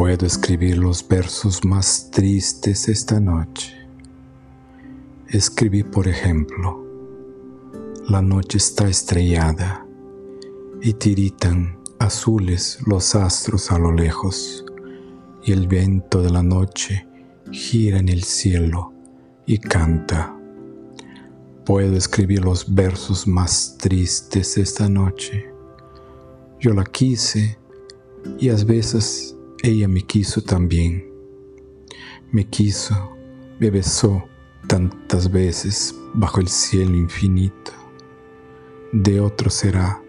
Puedo 0.00 0.24
escribir 0.24 0.78
los 0.78 1.06
versos 1.06 1.62
más 1.62 2.10
tristes 2.10 2.88
esta 2.88 3.20
noche. 3.20 3.74
Escribí, 5.28 5.82
por 5.82 6.08
ejemplo, 6.08 6.82
la 8.08 8.22
noche 8.22 8.56
está 8.56 8.88
estrellada 8.88 9.86
y 10.80 10.94
tiritan 10.94 11.78
azules 11.98 12.78
los 12.86 13.14
astros 13.14 13.70
a 13.72 13.78
lo 13.78 13.92
lejos 13.92 14.64
y 15.44 15.52
el 15.52 15.68
viento 15.68 16.22
de 16.22 16.30
la 16.30 16.42
noche 16.42 17.06
gira 17.52 17.98
en 17.98 18.08
el 18.08 18.22
cielo 18.22 18.94
y 19.44 19.58
canta. 19.58 20.34
Puedo 21.66 21.94
escribir 21.94 22.42
los 22.42 22.74
versos 22.74 23.26
más 23.26 23.76
tristes 23.76 24.56
esta 24.56 24.88
noche. 24.88 25.52
Yo 26.58 26.72
la 26.72 26.84
quise 26.84 27.58
y 28.38 28.48
a 28.48 28.54
veces 28.64 29.36
ella 29.62 29.88
me 29.88 30.00
quiso 30.02 30.42
también. 30.42 31.04
Me 32.32 32.46
quiso, 32.46 33.16
me 33.58 33.70
besó 33.70 34.24
tantas 34.66 35.30
veces 35.30 35.94
bajo 36.14 36.40
el 36.40 36.48
cielo 36.48 36.96
infinito. 36.96 37.72
De 38.92 39.20
otro 39.20 39.50
será, 39.50 40.02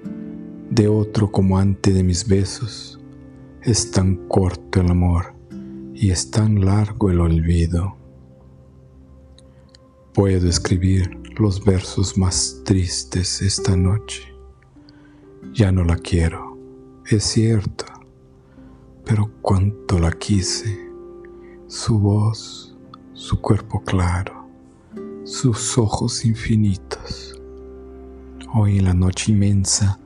de 0.70 0.88
otro 0.88 1.32
como 1.32 1.58
antes 1.58 1.94
de 1.94 2.04
mis 2.04 2.26
besos. 2.28 3.00
Es 3.62 3.92
tan 3.92 4.28
corto 4.28 4.80
el 4.80 4.90
amor 4.90 5.34
y 5.94 6.12
es 6.12 6.32
tan 6.32 6.64
largo 6.64 7.10
el 7.10 7.20
olvido. 7.20 7.98
Puedo 10.14 10.48
escribir 10.48 11.18
los 11.38 11.64
versos 11.64 12.18
más 12.18 12.62
tristes 12.64 13.42
esta 13.42 13.76
noche. 13.76 14.34
Ya 15.54 15.72
no 15.72 15.84
la 15.84 15.98
quiero, 15.98 16.58
es 17.06 17.24
cierto 17.26 17.91
pero 19.12 19.30
cuánto 19.42 20.00
la 20.00 20.14
quise, 20.14 20.90
su 21.68 22.00
voz, 22.00 22.78
su 23.12 23.42
cuerpo 23.42 23.82
claro, 23.82 24.48
sus 25.26 25.78
ojos 25.78 26.24
infinitos. 26.24 27.38
Hoy 28.54 28.78
en 28.78 28.86
la 28.86 28.94
noche 28.94 29.34
inmensa, 29.34 30.00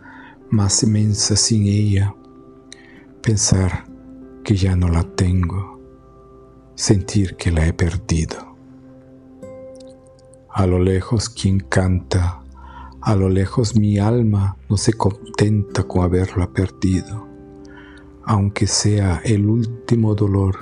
más 0.49 0.81
inmensa 0.81 1.35
sin 1.35 1.67
ella, 1.67 2.15
pensar 3.21 3.85
que 4.43 4.55
ya 4.55 4.75
no 4.75 4.87
la 4.87 5.03
tengo, 5.03 5.79
sentir 6.73 7.35
que 7.35 7.51
la 7.51 7.67
he 7.67 7.73
perdido. 7.73 8.57
A 10.49 10.65
lo 10.65 10.79
lejos 10.79 11.29
quien 11.29 11.59
canta, 11.59 12.41
a 13.01 13.15
lo 13.15 13.29
lejos 13.29 13.75
mi 13.75 13.99
alma 13.99 14.57
no 14.67 14.77
se 14.77 14.93
contenta 14.93 15.83
con 15.83 16.01
haberla 16.01 16.51
perdido 16.51 17.34
aunque 18.25 18.67
sea 18.67 19.21
el 19.23 19.47
último 19.47 20.15
dolor 20.15 20.57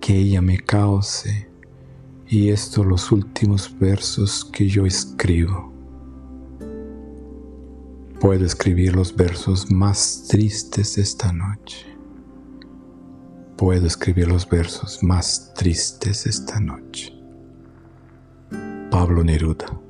que 0.00 0.16
ella 0.16 0.42
me 0.42 0.58
cause, 0.58 1.48
y 2.26 2.50
estos 2.50 2.84
los 2.84 3.12
últimos 3.12 3.78
versos 3.78 4.44
que 4.44 4.68
yo 4.68 4.86
escribo. 4.86 5.72
Puedo 8.20 8.44
escribir 8.44 8.94
los 8.96 9.14
versos 9.14 9.70
más 9.70 10.26
tristes 10.28 10.98
esta 10.98 11.32
noche. 11.32 11.86
Puedo 13.56 13.86
escribir 13.86 14.28
los 14.28 14.48
versos 14.48 15.02
más 15.02 15.52
tristes 15.54 16.26
esta 16.26 16.58
noche. 16.60 17.12
Pablo 18.90 19.22
Neruda 19.22 19.83